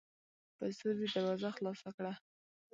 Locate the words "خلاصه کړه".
1.57-2.13